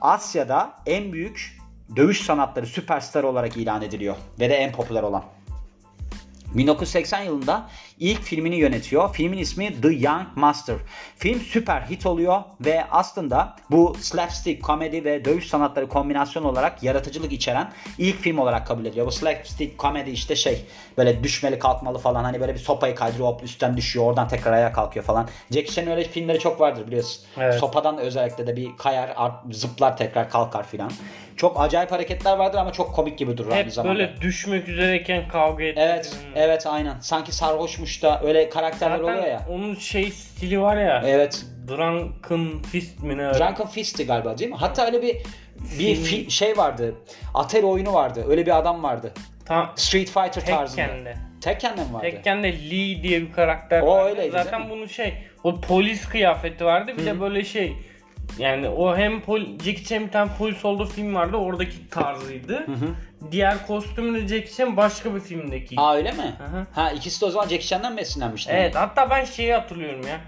[0.00, 1.55] Asya'da en büyük
[1.96, 4.16] dövüş sanatları süperstar olarak ilan ediliyor.
[4.40, 5.24] Ve de en popüler olan.
[6.54, 9.14] 1980 yılında ilk filmini yönetiyor.
[9.14, 10.76] Filmin ismi The Young Master.
[11.16, 17.32] Film süper hit oluyor ve aslında bu slapstick, komedi ve dövüş sanatları kombinasyon olarak yaratıcılık
[17.32, 19.06] içeren ilk film olarak kabul ediliyor.
[19.06, 20.64] Bu slapstick komedi işte şey
[20.98, 24.72] böyle düşmeli kalkmalı falan hani böyle bir sopayı kaydırıyor hop üstten düşüyor oradan tekrar ayağa
[24.72, 25.28] kalkıyor falan.
[25.50, 27.22] Jackie Chan'ın öyle filmleri çok vardır biliyorsun.
[27.38, 27.54] Evet.
[27.54, 30.90] Sopadan özellikle de bir kayar art- zıplar tekrar kalkar filan.
[31.36, 33.94] Çok acayip hareketler vardır ama çok komik gibi durur aynı Hep zamanda.
[33.98, 35.86] böyle düşmek üzereyken kavga ediyor.
[35.86, 37.00] Evet, evet aynen.
[37.00, 39.42] Sanki sarhoşmuş da öyle karakterler Zaten oluyor ya.
[39.50, 41.02] onun şey stili var ya.
[41.06, 41.44] Evet.
[41.68, 43.22] Drunken Fist mi ne?
[43.34, 44.56] Drunken Fist'ti galiba değil mi?
[44.56, 45.16] Hatta öyle bir
[45.78, 46.94] bir fi- şey vardı.
[47.34, 48.24] Atari oyunu vardı.
[48.28, 49.12] Öyle bir adam vardı.
[49.44, 50.86] Tam Street Fighter tarzında.
[50.86, 51.16] Tekken'de.
[51.40, 52.02] Tekken'de mi vardı?
[52.10, 54.08] Tekken'de Lee diye bir karakter O vardı.
[54.10, 55.14] öyleydi, Zaten bunun şey
[55.44, 57.72] o polis kıyafeti vardı bir de böyle şey
[58.38, 62.66] yani o hem pol Jackie Chan bir tane polis olduğu film vardı oradaki tarzıydı.
[63.30, 65.74] Diğer kostümü de Jackie Chan başka bir filmdeki.
[65.78, 66.34] Aa öyle mi?
[66.38, 66.66] Hı hı.
[66.72, 68.52] Ha ikisi de o zaman Jackie Chan'dan mı esinlenmişti?
[68.54, 70.20] Evet hatta ben şeyi hatırlıyorum ya.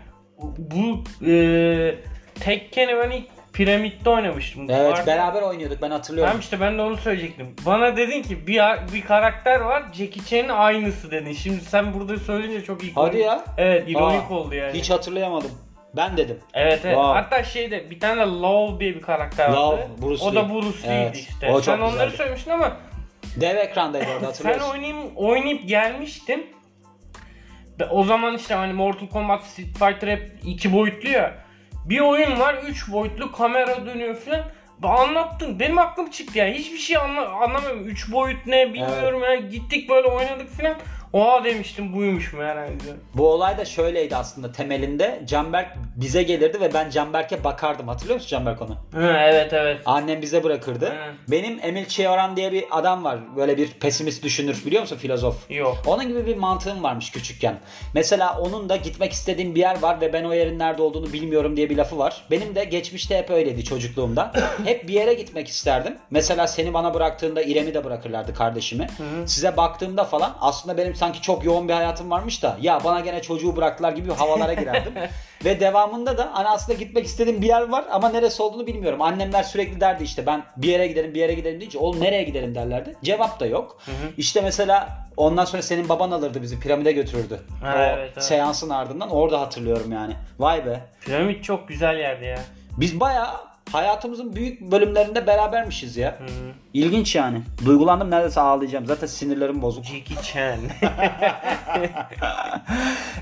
[0.59, 1.95] Bu e,
[2.41, 4.71] Tekken'i ben ilk Piramit'te oynamıştım.
[4.71, 5.07] Evet Vardı.
[5.07, 6.31] beraber oynuyorduk ben hatırlıyorum.
[6.31, 7.55] Tamam işte ben de onu söyleyecektim.
[7.67, 8.63] Bana dedin ki bir
[8.93, 11.33] bir karakter var Jackie Chan'in aynısı dedin.
[11.33, 12.93] Şimdi sen burada söyleyince çok iyi.
[12.95, 13.45] Hadi ya.
[13.57, 14.79] Evet ironik Aa, oldu yani.
[14.79, 15.51] Hiç hatırlayamadım.
[15.97, 16.39] Ben dedim.
[16.55, 16.95] Evet evet.
[16.97, 17.21] Wow.
[17.21, 19.91] Hatta şeyde bir tane Love diye bir karakter Love, vardı.
[20.03, 20.55] Bruce o da Lee.
[20.55, 21.51] Bruce Lee'ydi Evet, işte.
[21.53, 22.17] o Sen onları güzeldi.
[22.17, 22.77] söylemiştin ama
[23.37, 24.71] Dev ekrandaydı orada sen hatırlıyorsun.
[24.71, 26.47] oynayayım, oynayıp gelmiştin.
[27.81, 31.35] Ve o zaman işte hani Mortal Kombat Street Fighter hep iki boyutlu ya.
[31.85, 34.43] Bir oyun var üç boyutlu kamera dönüyor falan.
[34.83, 35.61] Ben Anlattın.
[35.61, 36.47] Benim aklım çıktı ya.
[36.47, 37.89] Hiçbir şey anla anlamıyorum.
[37.89, 39.35] Üç boyut ne bilmiyorum ya.
[39.35, 40.75] Gittik böyle oynadık falan.
[41.13, 42.83] Oha demiştim buymuş mu herhalde.
[43.15, 45.23] Bu olay da şöyleydi aslında temelinde.
[45.27, 47.89] Canberk bize gelirdi ve ben Canberk'e bakardım.
[47.89, 48.77] Hatırlıyor musun Canberk onu?
[48.93, 49.81] Hı, evet evet.
[49.87, 50.87] Annem bize bırakırdı.
[50.87, 51.15] Hı.
[51.29, 53.19] Benim Emil Cioran diye bir adam var.
[53.37, 54.63] Böyle bir pesimist düşünür.
[54.67, 55.51] Biliyor musun filozof?
[55.51, 55.79] Yok.
[55.87, 57.59] Onun gibi bir mantığım varmış küçükken.
[57.95, 61.57] Mesela onun da gitmek istediğim bir yer var ve ben o yerin nerede olduğunu bilmiyorum
[61.57, 62.25] diye bir lafı var.
[62.31, 64.33] Benim de geçmişte hep öyleydi çocukluğumda.
[64.65, 65.99] hep bir yere gitmek isterdim.
[66.11, 68.87] Mesela seni bana bıraktığında İrem'i de bırakırlardı kardeşimi.
[69.27, 73.23] Size baktığımda falan aslında benim sanki çok yoğun bir hayatım varmış da ya bana gene
[73.23, 74.95] çocuğu bıraktılar gibi havalara girerdim.
[75.45, 79.03] ve devamında da hani aslında gitmek istediğim bir yer var ama neresi olduğunu bilmiyorum.
[79.03, 82.55] Annemler sürekli derdi işte ben bir yere gidelim bir yere gidelim deyince oğlum nereye gidelim
[82.55, 82.97] derlerdi.
[83.03, 83.79] Cevap da yok.
[84.17, 87.41] İşte mesela ondan sonra senin baban alırdı bizi piramide götürürdü.
[87.63, 88.25] Ha, o evet, evet.
[88.25, 90.15] seansın ardından orada hatırlıyorum yani.
[90.39, 90.81] Vay be.
[91.01, 92.39] Piramit çok güzel yerdi ya.
[92.77, 96.11] Biz bayağı hayatımızın büyük bölümlerinde berabermişiz ya.
[96.11, 96.25] Hı.
[96.75, 97.43] İlginç yani.
[97.65, 98.87] Duygulandım neredeyse ağlayacağım.
[98.87, 99.85] Zaten sinirlerim bozuk.
[99.85, 100.59] Jackie Chan.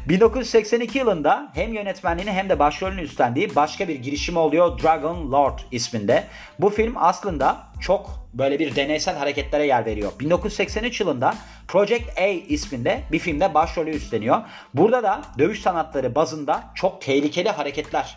[0.09, 6.25] 1982 yılında hem yönetmenliğini hem de başrolünü üstlendiği başka bir girişim oluyor Dragon Lord isminde.
[6.59, 10.13] Bu film aslında çok böyle bir deneysel hareketlere yer veriyor.
[10.21, 11.35] 1983 yılında
[11.69, 14.43] Project A isminde bir filmde başrolü üstleniyor.
[14.75, 18.17] Burada da dövüş sanatları bazında çok tehlikeli hareketler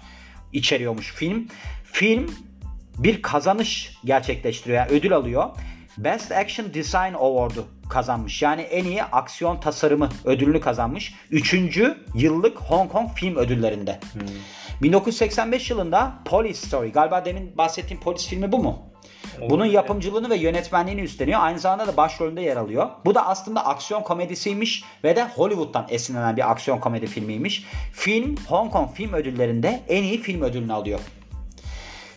[0.53, 1.47] içeriyormuş film.
[1.91, 2.35] Film
[2.97, 4.79] bir kazanış gerçekleştiriyor.
[4.79, 5.49] Yani ödül alıyor.
[5.97, 8.41] Best Action Design Award'u kazanmış.
[8.41, 11.13] Yani en iyi aksiyon tasarımı ödülünü kazanmış.
[11.31, 13.99] Üçüncü yıllık Hong Kong film ödüllerinde.
[14.81, 16.91] 1985 yılında Police Story.
[16.91, 18.89] Galiba demin bahsettiğim polis filmi bu mu?
[19.49, 21.39] Bunun yapımcılığını ve yönetmenliğini üstleniyor.
[21.41, 22.89] Aynı zamanda da başrolünde yer alıyor.
[23.05, 27.65] Bu da aslında aksiyon komedisiymiş ve de Hollywood'dan esinlenen bir aksiyon komedi filmiymiş.
[27.93, 30.99] Film Hong Kong film ödüllerinde en iyi film ödülünü alıyor.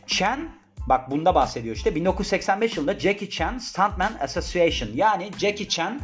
[0.07, 0.49] Chan
[0.89, 6.01] bak bunda bahsediyor işte 1985 yılında Jackie Chan Stuntman Association yani Jackie Chan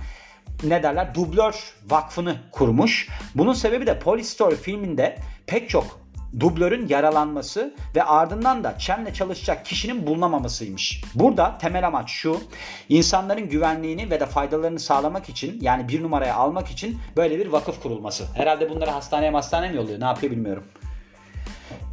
[0.64, 1.54] ne derler dublör
[1.86, 3.08] vakfını kurmuş.
[3.34, 6.00] Bunun sebebi de Police Story filminde pek çok
[6.40, 11.04] dublörün yaralanması ve ardından da Chen'le çalışacak kişinin bulunamamasıymış.
[11.14, 12.40] Burada temel amaç şu.
[12.88, 17.82] insanların güvenliğini ve de faydalarını sağlamak için yani bir numaraya almak için böyle bir vakıf
[17.82, 18.26] kurulması.
[18.34, 20.00] Herhalde bunları hastaneye hastaneye mi yolluyor?
[20.00, 20.64] Ne yapıyor bilmiyorum.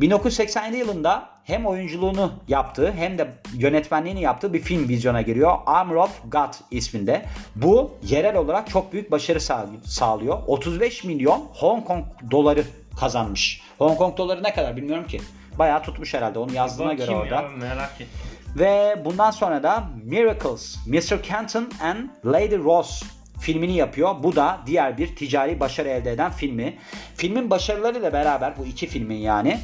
[0.01, 5.57] 1987 yılında hem oyunculuğunu yaptığı hem de yönetmenliğini yaptığı bir film vizyona giriyor.
[5.65, 7.25] Armor of God isminde.
[7.55, 10.37] Bu yerel olarak çok büyük başarı sağ- sağlıyor.
[10.47, 12.63] 35 milyon Hong Kong doları
[12.99, 13.61] kazanmış.
[13.77, 15.21] Hong Kong doları ne kadar bilmiyorum ki.
[15.59, 17.35] Bayağı tutmuş herhalde onu yazdığına göre Bakayım orada.
[17.35, 18.07] ya, merak ettim.
[18.55, 21.23] Ve bundan sonra da Miracles, Mr.
[21.23, 23.05] Kenton and Lady Rose
[23.39, 24.15] filmini yapıyor.
[24.23, 26.77] Bu da diğer bir ticari başarı elde eden filmi.
[27.15, 29.59] Filmin başarılarıyla beraber bu iki filmin yani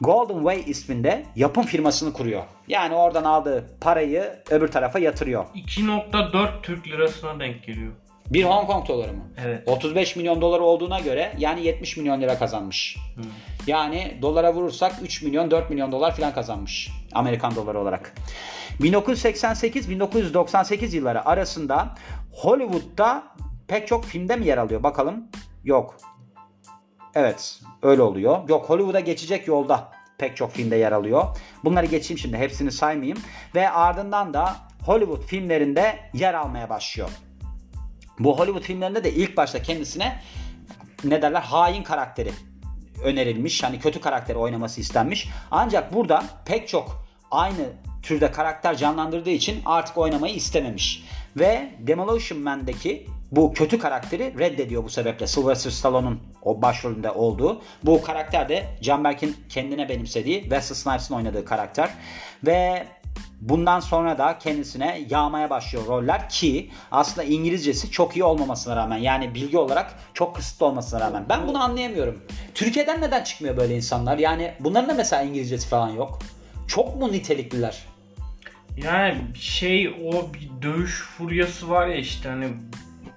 [0.00, 2.42] Golden Way isminde yapım firmasını kuruyor.
[2.68, 5.44] Yani oradan aldığı parayı öbür tarafa yatırıyor.
[5.54, 7.92] 2.4 Türk lirasına denk geliyor.
[8.30, 9.24] Bir Hong Kong doları mı?
[9.44, 9.68] Evet.
[9.68, 12.96] 35 milyon dolar olduğuna göre yani 70 milyon lira kazanmış.
[13.66, 16.90] Yani dolara vurursak 3 milyon 4 milyon dolar falan kazanmış.
[17.12, 18.14] Amerikan doları olarak.
[18.80, 21.94] 1988-1998 yılları arasında
[22.32, 23.22] Hollywood'da
[23.68, 24.82] pek çok filmde mi yer alıyor?
[24.82, 25.28] Bakalım.
[25.64, 25.96] Yok.
[27.14, 28.48] Evet öyle oluyor.
[28.48, 31.36] Yok Hollywood'a geçecek yolda pek çok filmde yer alıyor.
[31.64, 33.18] Bunları geçeyim şimdi hepsini saymayayım.
[33.54, 37.08] Ve ardından da Hollywood filmlerinde yer almaya başlıyor.
[38.18, 40.22] Bu Hollywood filmlerinde de ilk başta kendisine
[41.04, 42.30] ne derler hain karakteri
[43.04, 43.62] önerilmiş.
[43.62, 45.28] Hani kötü karakteri oynaması istenmiş.
[45.50, 47.66] Ancak burada pek çok aynı
[48.02, 51.04] türde karakter canlandırdığı için artık oynamayı istememiş.
[51.36, 55.26] Ve Demolition Man'deki bu kötü karakteri reddediyor bu sebeple.
[55.26, 57.62] Sylvester Stallone'un o başrolünde olduğu.
[57.82, 61.90] Bu karakter de Canberk'in kendine benimsediği Wesley Snipes'ın oynadığı karakter.
[62.46, 62.86] Ve
[63.40, 69.34] Bundan sonra da kendisine yağmaya başlıyor roller ki aslında İngilizcesi çok iyi olmamasına rağmen yani
[69.34, 71.24] bilgi olarak çok kısıtlı olmasına rağmen.
[71.28, 72.22] Ben bunu anlayamıyorum.
[72.54, 74.18] Türkiye'den neden çıkmıyor böyle insanlar?
[74.18, 76.18] Yani bunların da mesela İngilizcesi falan yok.
[76.68, 77.95] Çok mu nitelikliler?
[78.76, 82.46] Yani şey o bir dövüş furyası var ya işte hani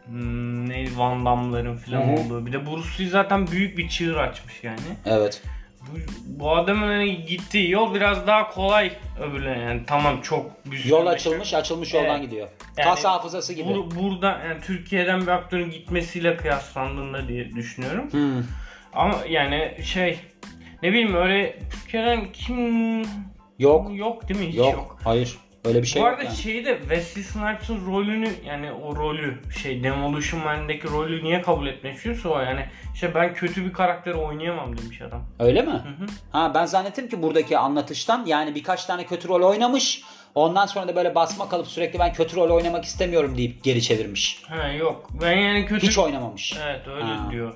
[0.05, 2.11] hmm, ne Van Damme'ların falan Hı hı.
[2.11, 2.45] olduğu.
[2.45, 4.79] Bir de Bruce Lee zaten büyük bir çığır açmış yani.
[5.05, 5.41] Evet.
[5.81, 8.91] Bu, bu adamın hani gittiği yol biraz daha kolay
[9.21, 12.21] öbürüne yani tamam çok bir sürü Yol meşak- açılmış, açılmış yoldan Evet.
[12.21, 12.47] gidiyor.
[12.77, 13.69] Yani Kas hafızası gibi.
[13.69, 18.11] Bur- burada yani Türkiye'den bir aktörün gitmesiyle kıyaslandığında diye düşünüyorum.
[18.11, 18.43] Hmm.
[18.93, 20.19] Ama yani şey
[20.83, 23.01] ne bileyim öyle Türkiye'den kim
[23.59, 23.97] Yok.
[23.97, 24.47] yok değil mi?
[24.47, 24.73] Hiç Yok.
[24.73, 24.99] yok.
[25.03, 25.37] Hayır.
[25.65, 26.35] Öyle bir şey Bu arada yani.
[26.35, 32.29] şeyi de Wesley Snipes'ın rolünü yani o rolü şey Demolition Man'deki rolü niye kabul istiyorsa
[32.29, 35.21] o yani işte ben kötü bir karakteri oynayamam demiş adam.
[35.39, 35.71] Öyle mi?
[35.71, 36.07] Hı hı.
[36.31, 40.03] Ha ben zannettim ki buradaki anlatıştan yani birkaç tane kötü rol oynamış.
[40.35, 44.43] Ondan sonra da böyle basma kalıp sürekli ben kötü rol oynamak istemiyorum deyip geri çevirmiş.
[44.47, 45.09] Ha yok.
[45.21, 46.57] Ben yani kötü Hiç oynamamış.
[46.63, 47.31] Evet öyle Ha.
[47.31, 47.53] diyor.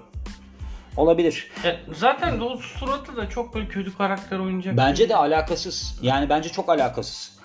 [0.98, 1.48] Olabilir.
[1.63, 4.78] Ya, zaten de o suratı da çok böyle kötü karakter oynayacak.
[4.78, 6.00] Bence de alakasız.
[6.02, 7.38] Yani bence çok alakasız.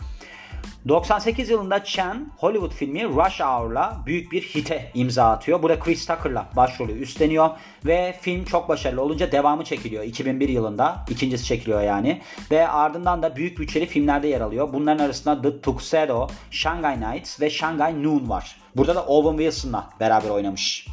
[0.89, 5.63] 98 yılında Chen Hollywood filmi Rush Hour'la büyük bir hite imza atıyor.
[5.63, 7.51] Burada Chris Tucker'la başrolü üstleniyor
[7.87, 11.05] ve film çok başarılı olunca devamı çekiliyor 2001 yılında.
[11.11, 12.23] ikincisi çekiliyor yani.
[12.51, 14.73] Ve ardından da büyük bütçeli filmlerde yer alıyor.
[14.73, 18.57] Bunların arasında The Tuxedo, Shanghai Nights ve Shanghai Noon var.
[18.77, 20.87] Burada da Owen Wilson'la beraber oynamış.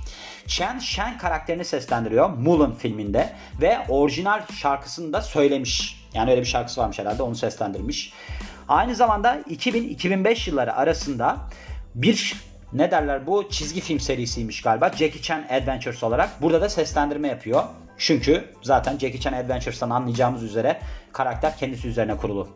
[0.48, 6.06] Chen Shen karakterini seslendiriyor Mulan filminde ve orijinal şarkısını da söylemiş.
[6.14, 8.14] Yani öyle bir şarkısı varmış herhalde onu seslendirmiş.
[8.68, 11.38] Aynı zamanda 2000-2005 yılları arasında
[11.96, 12.36] bir
[12.74, 14.90] ne derler bu çizgi film serisiymiş galiba.
[14.90, 17.64] Jackie Chan Adventures olarak burada da seslendirme yapıyor.
[17.98, 20.80] Çünkü zaten Jackie Chan Adventures'tan anlayacağımız üzere
[21.14, 22.48] karakter kendisi üzerine kurulu.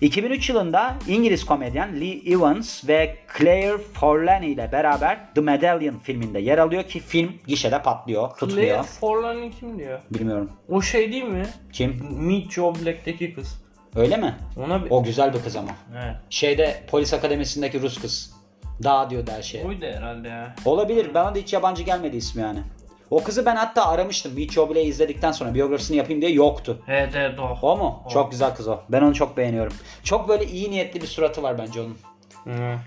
[0.00, 6.58] 2003 yılında İngiliz komedyen Lee Evans ve Claire Forlani ile beraber The Medallion filminde yer
[6.58, 8.84] alıyor ki film gişede patlıyor, Claire tutmuyor.
[8.84, 10.00] Forlan'ın kim diyor?
[10.10, 10.50] Bilmiyorum.
[10.68, 11.46] O şey değil mi?
[11.72, 12.06] Kim?
[12.10, 13.60] Meet Joe Black'teki kız.
[13.96, 14.34] Öyle mi?
[14.56, 14.90] Ona bir...
[14.90, 15.70] O güzel bir kız ama.
[15.92, 16.16] Evet.
[16.30, 18.32] Şeyde polis akademisindeki Rus kız.
[18.84, 19.66] Dağ diyor her şeye.
[19.66, 20.54] Oydu herhalde ya.
[20.64, 21.14] Olabilir.
[21.14, 22.60] Bana da hiç yabancı gelmedi ismi yani.
[23.10, 24.32] O kızı ben hatta aramıştım.
[24.50, 26.82] Joe Black'i izledikten sonra biyografisini yapayım diye yoktu.
[26.88, 27.58] Evet evet o.
[27.62, 28.02] O mu?
[28.06, 28.08] O.
[28.08, 28.78] Çok güzel kız o.
[28.88, 29.72] Ben onu çok beğeniyorum.
[30.04, 31.98] Çok böyle iyi niyetli bir suratı var bence onun.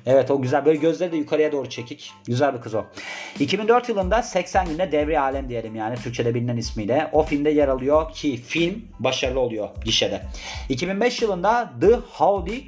[0.06, 0.66] Evet o güzel.
[0.66, 2.13] Böyle gözleri de yukarıya doğru çekik.
[2.28, 2.86] Güzel bir kız o.
[3.39, 7.10] 2004 yılında 80 günde devri alem diyelim yani Türkçe'de bilinen ismiyle.
[7.12, 10.22] O filmde yer alıyor ki film başarılı oluyor gişede.
[10.70, 12.60] 2005 yılında The Howdy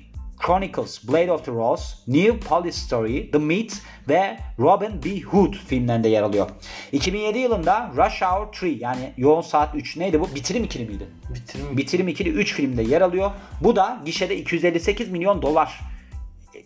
[0.45, 5.21] Chronicles, Blade of the Rose, New Police Story, The Meet ve Robin B.
[5.21, 6.50] Hood filmlerinde yer alıyor.
[6.91, 10.36] 2007 yılında Rush Hour 3 yani Yoğun Saat 3 neydi bu?
[10.36, 11.08] Bitirim ikili miydi?
[11.36, 11.78] Bitirim.
[11.78, 13.32] Bitirim ikili 3 filmde yer alıyor.
[13.62, 15.80] Bu da gişede 258 milyon dolar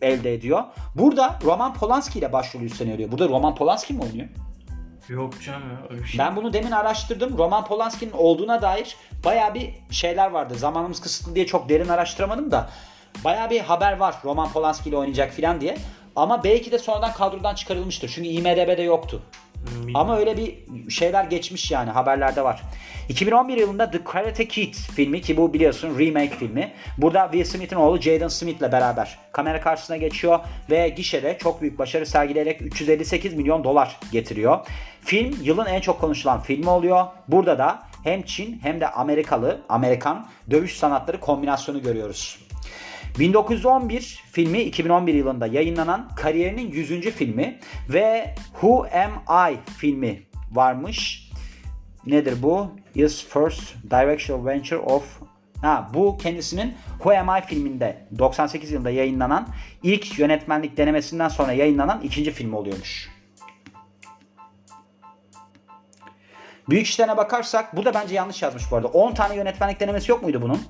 [0.01, 0.63] elde ediyor.
[0.95, 3.12] Burada Roman Polanski ile başrolü üstleniyor.
[3.12, 4.27] Burada Roman Polanski mi oynuyor?
[5.09, 6.19] Yok canım ya öyle bir şey.
[6.19, 7.38] Ben bunu demin araştırdım.
[7.38, 10.55] Roman Polanski'nin olduğuna dair baya bir şeyler vardı.
[10.55, 12.69] Zamanımız kısıtlı diye çok derin araştıramadım da
[13.23, 15.77] baya bir haber var Roman Polanski ile oynayacak filan diye.
[16.15, 18.12] Ama belki de sonradan kadrodan çıkarılmıştır.
[18.15, 19.21] Çünkü IMDB'de yoktu.
[19.93, 20.56] Ama öyle bir
[20.89, 22.62] şeyler geçmiş yani haberlerde var.
[23.10, 26.74] 2011 yılında The Karate Kid filmi ki bu biliyorsun remake filmi.
[26.98, 32.06] Burada Will Smith'in oğlu Jaden Smith'le beraber kamera karşısına geçiyor ve gişede çok büyük başarı
[32.06, 34.60] sergileyerek 358 milyon dolar getiriyor.
[35.02, 37.06] Film yılın en çok konuşulan filmi oluyor.
[37.28, 42.48] Burada da hem Çin hem de Amerikalı, Amerikan dövüş sanatları kombinasyonu görüyoruz.
[43.19, 46.89] 1911 filmi 2011 yılında yayınlanan kariyerinin 100.
[47.02, 51.30] filmi ve Who Am I filmi varmış.
[52.06, 52.72] Nedir bu?
[52.95, 55.22] His first directional venture of
[55.62, 59.48] Ha, bu kendisinin Who Am I filminde 98 yılında yayınlanan
[59.84, 63.10] ilk yönetmenlik denemesinden sonra yayınlanan ikinci film oluyormuş.
[66.69, 68.88] Büyük işlerine bakarsak bu da bence yanlış yazmış bu arada.
[68.88, 70.62] 10 tane yönetmenlik denemesi yok muydu bunun?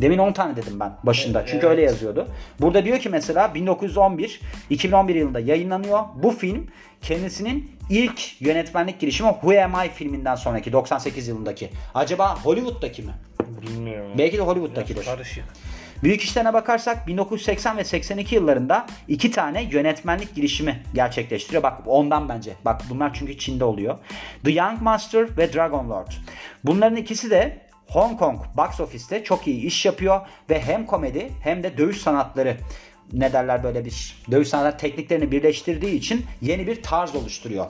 [0.00, 1.46] Demin 10 tane dedim ben başında.
[1.46, 1.70] Çünkü Evet.
[1.70, 2.28] öyle yazıyordu.
[2.60, 6.00] Burada diyor ki mesela 1911 2011 yılında yayınlanıyor.
[6.22, 6.66] Bu film
[7.02, 11.70] kendisinin ilk yönetmenlik girişimi Who Am I filminden sonraki 98 yılındaki.
[11.94, 13.12] Acaba Hollywood'daki mi?
[13.62, 14.12] Bilmiyorum.
[14.18, 15.04] Belki de Hollywood'dakidir.
[15.04, 15.44] Karışık.
[16.02, 21.62] Büyük işlerine bakarsak 1980 ve 82 yıllarında iki tane yönetmenlik girişimi gerçekleştiriyor.
[21.62, 22.52] Bak ondan bence.
[22.64, 23.98] Bak bunlar çünkü Çin'de oluyor.
[24.44, 26.06] The Young Master ve Dragon Lord.
[26.64, 30.20] Bunların ikisi de Hong Kong box office'te çok iyi iş yapıyor
[30.50, 32.56] ve hem komedi hem de dövüş sanatları
[33.12, 37.66] ne derler böyle bir dövüş sanatları tekniklerini birleştirdiği için yeni bir tarz oluşturuyor.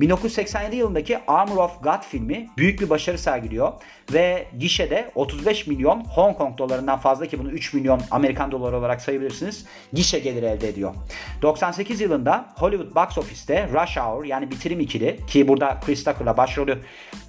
[0.00, 3.72] 1987 yılındaki Armor of God filmi büyük bir başarı sergiliyor
[4.12, 9.02] ve gişede 35 milyon Hong Kong dolarından fazla ki bunu 3 milyon Amerikan doları olarak
[9.02, 9.66] sayabilirsiniz.
[9.92, 10.94] Gişe geliri elde ediyor.
[11.42, 16.78] 98 yılında Hollywood box office'te Rush Hour yani bitirim ikili ki burada Chris Tucker'la başrolü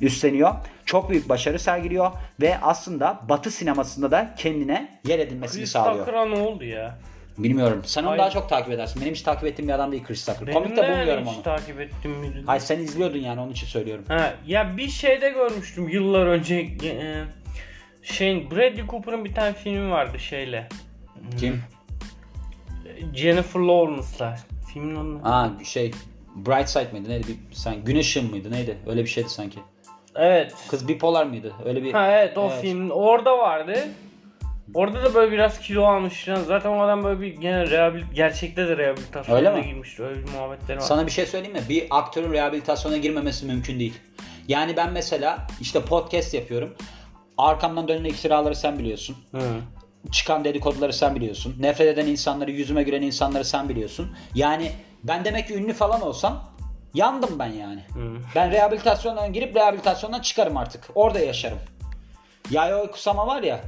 [0.01, 0.55] üstleniyor.
[0.85, 6.05] Çok büyük başarı sergiliyor ve aslında Batı sinemasında da kendine yer edinmesini Chris sağlıyor.
[6.05, 6.97] Tucker'a ne oldu ya?
[7.43, 7.81] Bilmiyorum.
[7.85, 8.19] Sen onu Hayır.
[8.19, 9.01] daha çok takip edersin.
[9.01, 10.47] Benim hiç takip ettiğim bir adam değil Chris Tucker.
[10.47, 11.43] Benim Komik de bulmuyorum hiç onu.
[11.43, 12.23] takip ettim.
[12.23, 12.43] biri.
[12.45, 14.05] Hayır sen izliyordun yani onun için söylüyorum.
[14.07, 16.55] Ha, ya bir şeyde görmüştüm yıllar önce.
[16.83, 17.23] E,
[18.03, 20.69] şey Bradley Cooper'ın bir tane filmi vardı şeyle.
[21.39, 21.61] Kim?
[23.15, 24.37] Jennifer Lawrence'la.
[24.73, 25.23] Filmin adı.
[25.23, 25.29] ne?
[25.29, 25.91] Aa şey
[26.35, 27.27] Bright Side mıydı neydi?
[27.27, 28.77] Bir, sen Güneş Işın mıydı neydi?
[28.87, 29.59] Öyle bir şeydi sanki.
[30.15, 30.53] Evet.
[30.69, 31.53] Kız bipolar mıydı?
[31.65, 33.87] Öyle bir Ha evet o film orada vardı.
[34.73, 36.25] Orada da böyle biraz kilo almış.
[36.25, 36.43] falan.
[36.43, 40.03] Zaten o adam böyle bir gene rehabil gerçekte de rehabilitasyona girmişti.
[40.03, 40.83] Öyle bir muhabbetleri var.
[40.83, 41.63] Sana bir şey söyleyeyim mi?
[41.69, 43.99] Bir aktörün rehabilitasyona girmemesi mümkün değil.
[44.47, 46.75] Yani ben mesela işte podcast yapıyorum.
[47.37, 49.15] Arkamdan dönen iftiraları sen biliyorsun.
[49.31, 49.41] Hı.
[50.11, 51.55] Çıkan dedikoduları sen biliyorsun.
[51.59, 54.15] Nefret eden insanları, yüzüme gülen insanları sen biliyorsun.
[54.35, 54.71] Yani
[55.03, 56.49] ben demek ki ünlü falan olsam
[56.93, 57.81] yandım ben yani.
[57.93, 58.17] Hı.
[58.35, 60.83] Ben rehabilitasyondan girip rehabilitasyondan çıkarım artık.
[60.95, 61.59] Orada yaşarım.
[62.51, 63.61] Yayoi Kusama var ya.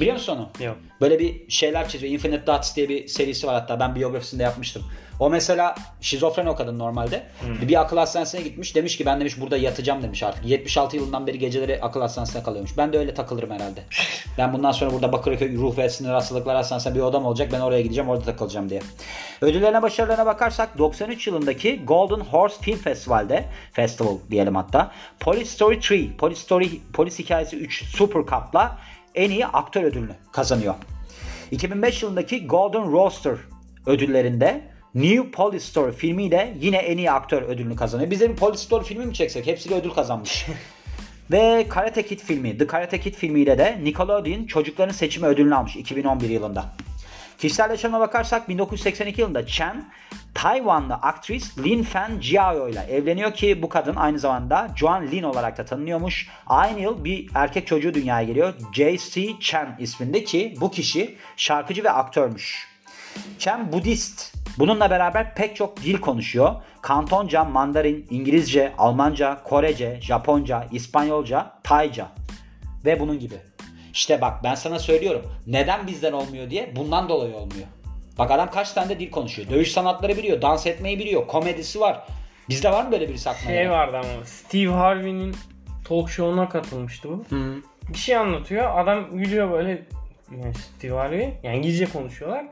[0.00, 0.64] Biliyor musun onu?
[0.66, 0.76] Yok.
[1.00, 2.12] Böyle bir şeyler çiziyor.
[2.12, 3.80] Infinite Dots diye bir serisi var hatta.
[3.80, 4.84] Ben biyografisinde yapmıştım.
[5.20, 7.26] O mesela şizofren o kadın normalde.
[7.68, 8.74] Bir akıl hastanesine gitmiş.
[8.74, 10.46] Demiş ki ben demiş burada yatacağım demiş artık.
[10.46, 12.76] 76 yılından beri geceleri akıl hastanesinde kalıyormuş.
[12.76, 13.82] Ben de öyle takılırım herhalde.
[14.38, 17.52] Ben bundan sonra burada Bakırköy Ruh ve Sinir Hastalıklar Hastanesi'nde bir odam olacak.
[17.52, 18.80] Ben oraya gideceğim orada takılacağım diye.
[19.40, 25.92] Ödüllerine başarılarına bakarsak 93 yılındaki Golden Horse Film Festival'de Festival diyelim hatta Police Story 3
[26.18, 28.78] Police Story Polis Hikayesi 3 Super Cup'la
[29.18, 30.74] en iyi aktör ödülünü kazanıyor.
[31.50, 33.34] 2005 yılındaki Golden Rooster
[33.86, 34.60] ödüllerinde
[34.94, 38.10] New Police Story filmiyle yine en iyi aktör ödülünü kazanıyor.
[38.10, 39.46] Biz de bir Police Story filmi mi çeksek?
[39.46, 40.46] Hepsiyle ödül kazanmış.
[41.30, 46.30] Ve Karate Kid filmi, The Karate Kid filmiyle de Nickelodeon çocukların seçimi ödülünü almış 2011
[46.30, 46.64] yılında.
[47.38, 49.84] Kişisel yaşamına bakarsak 1982 yılında Chen,
[50.34, 55.58] Tayvanlı aktris Lin Fan Jiao ile evleniyor ki bu kadın aynı zamanda Joan Lin olarak
[55.58, 56.28] da tanınıyormuş.
[56.46, 58.54] Aynı yıl bir erkek çocuğu dünyaya geliyor.
[58.72, 59.40] J.C.
[59.40, 62.68] Chen isminde ki bu kişi şarkıcı ve aktörmüş.
[63.38, 64.36] Chen Budist.
[64.58, 66.54] Bununla beraber pek çok dil konuşuyor.
[66.82, 72.08] Kantonca, Mandarin, İngilizce, Almanca, Korece, Japonca, İspanyolca, Tayca
[72.84, 73.47] ve bunun gibi.
[73.98, 75.22] İşte bak ben sana söylüyorum.
[75.46, 77.66] Neden bizden olmuyor diye bundan dolayı olmuyor.
[78.18, 79.50] Bak adam kaç tane de dil konuşuyor.
[79.50, 82.06] Dövüş sanatları biliyor, dans etmeyi biliyor, komedisi var.
[82.48, 83.52] Bizde var mı böyle birisi aklına?
[83.52, 85.36] Şey vardı ama Steve Harvey'nin
[85.84, 87.24] talk show'una katılmıştı bu.
[87.28, 87.54] Hı.
[87.88, 88.78] Bir şey anlatıyor.
[88.78, 89.82] Adam gülüyor böyle
[90.42, 91.34] yani Steve Harvey.
[91.42, 92.44] Yani İngilizce konuşuyorlar.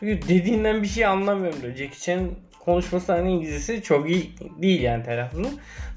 [0.00, 1.76] Diyor, dediğinden bir şey anlamıyorum diyor.
[1.76, 2.30] Jackie Chan
[2.64, 5.48] konuşması hani İngilizcesi çok iyi değil yani telaffuzu.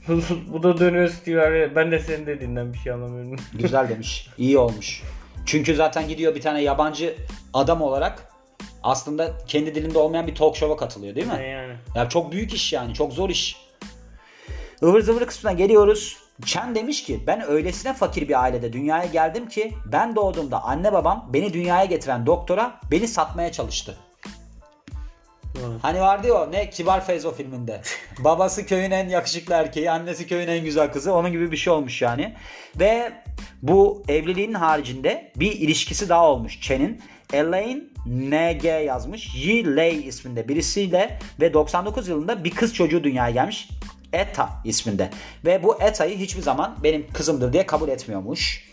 [0.53, 1.75] bu da dönüyor Steve.
[1.75, 3.35] Ben de senin dediğinden bir şey anlamıyorum.
[3.53, 4.29] Güzel demiş.
[4.37, 5.03] İyi olmuş.
[5.45, 7.15] Çünkü zaten gidiyor bir tane yabancı
[7.53, 8.23] adam olarak
[8.83, 11.33] aslında kendi dilinde olmayan bir talk show'a katılıyor değil mi?
[11.33, 11.73] yani.
[11.95, 12.93] Ya çok büyük iş yani.
[12.93, 13.67] Çok zor iş.
[14.83, 16.17] Ivır zıvır kısmına geliyoruz.
[16.45, 21.29] Chen demiş ki ben öylesine fakir bir ailede dünyaya geldim ki ben doğduğumda anne babam
[21.33, 23.97] beni dünyaya getiren doktora beni satmaya çalıştı.
[25.81, 27.81] Hani vardı ya ne Kibar Feyzo filminde.
[28.19, 31.13] Babası köyün en yakışıklı erkeği, annesi köyün en güzel kızı.
[31.13, 32.33] Onun gibi bir şey olmuş yani.
[32.79, 33.11] Ve
[33.61, 37.01] bu evliliğin haricinde bir ilişkisi daha olmuş Chen'in.
[37.33, 39.35] Elaine NG yazmış.
[39.35, 43.69] Yi Lei isminde birisiyle ve 99 yılında bir kız çocuğu dünyaya gelmiş.
[44.13, 45.09] Eta isminde.
[45.45, 48.67] Ve bu Eta'yı hiçbir zaman benim kızımdır diye kabul etmiyormuş.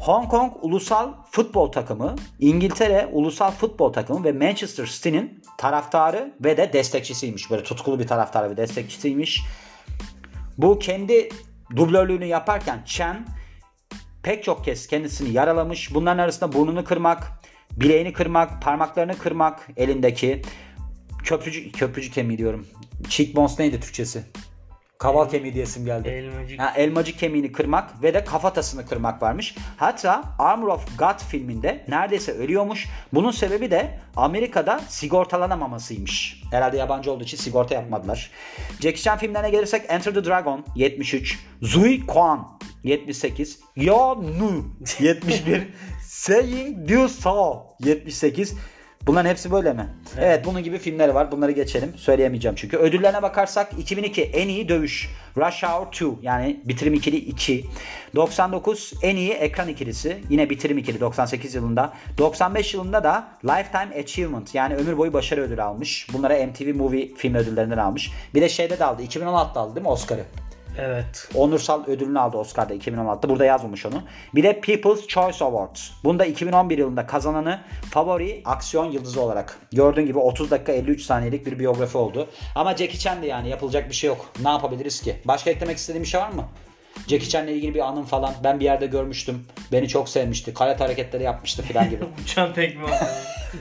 [0.00, 6.72] Hong Kong Ulusal Futbol Takımı, İngiltere Ulusal Futbol Takımı ve Manchester City'nin taraftarı ve de
[6.72, 7.50] destekçisiymiş.
[7.50, 9.42] Böyle tutkulu bir taraftarı ve destekçisiymiş.
[10.58, 11.28] Bu kendi
[11.76, 13.26] dublörlüğünü yaparken Chen
[14.22, 15.94] pek çok kez kendisini yaralamış.
[15.94, 17.32] Bunların arasında burnunu kırmak,
[17.76, 20.42] bileğini kırmak, parmaklarını kırmak elindeki
[21.24, 22.66] köprücük köprücük kemiği diyorum.
[23.08, 24.24] Cheekbones neydi Türkçesi?
[25.00, 26.08] Kaval kemiği diyesim geldi.
[26.08, 26.60] Elmacık.
[26.60, 29.54] Ha, elmacık kemiğini kırmak ve de kafatasını kırmak varmış.
[29.76, 32.88] Hatta Armor of God filminde neredeyse ölüyormuş.
[33.12, 36.42] Bunun sebebi de Amerika'da sigortalanamamasıymış.
[36.50, 38.30] Herhalde yabancı olduğu için sigorta yapmadılar.
[38.80, 42.48] Jackie Chan filmlerine gelirsek Enter the Dragon 73, Zui Quan
[42.84, 44.64] 78, Ya Nu
[45.00, 45.68] 71,
[46.02, 48.54] Saying Du So 78.
[49.06, 49.86] Bunların hepsi böyle mi?
[50.18, 50.44] Evet.
[50.44, 51.32] bunun gibi filmleri var.
[51.32, 51.92] Bunları geçelim.
[51.96, 52.76] Söyleyemeyeceğim çünkü.
[52.76, 55.10] Ödüllerine bakarsak 2002 en iyi dövüş.
[55.36, 57.66] Rush Hour 2 yani bitirim ikili 2.
[58.14, 60.18] 99 en iyi ekran ikilisi.
[60.30, 61.92] Yine bitirim ikili 98 yılında.
[62.18, 66.06] 95 yılında da Lifetime Achievement yani ömür boyu başarı ödülü almış.
[66.12, 68.10] Bunlara MTV Movie film ödüllerinden almış.
[68.34, 69.02] Bir de şeyde de aldı.
[69.02, 70.24] 2016'da aldı değil mi Oscar'ı?
[70.78, 71.28] Evet.
[71.34, 73.28] Onursal ödülünü aldı Oscar'da 2016'da.
[73.28, 74.02] Burada yazmamış onu.
[74.34, 75.90] Bir de People's Choice Awards.
[76.04, 79.58] Bunda 2011 yılında kazananı favori aksiyon yıldızı olarak.
[79.72, 82.28] Gördüğün gibi 30 dakika 53 saniyelik bir biyografi oldu.
[82.54, 84.32] Ama Jackie Chan'di yani yapılacak bir şey yok.
[84.42, 85.16] Ne yapabiliriz ki?
[85.24, 86.44] Başka eklemek istediğim bir şey var mı?
[87.08, 88.34] Jackie Chan'le ilgili bir anım falan.
[88.44, 89.46] Ben bir yerde görmüştüm.
[89.72, 90.54] Beni çok sevmişti.
[90.54, 92.04] Kayat hareketleri yapmıştı falan gibi.
[92.24, 92.82] Uçan tekme.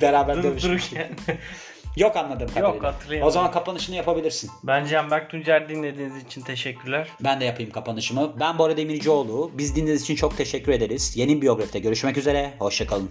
[0.01, 1.07] Beraber dövüşmüştük.
[1.97, 2.93] Yok anladığım kadarıyla.
[2.93, 3.27] hatırlayamadım.
[3.27, 4.51] O zaman kapanışını yapabilirsin.
[4.63, 7.07] Ben Canberk Tuncer dinlediğiniz için teşekkürler.
[7.23, 8.39] Ben de yapayım kapanışımı.
[8.39, 9.51] Ben Bora Demircioğlu.
[9.53, 11.17] Biz dinlediğiniz için çok teşekkür ederiz.
[11.17, 12.53] Yeni biyografide görüşmek üzere.
[12.59, 13.09] Hoşçakalın.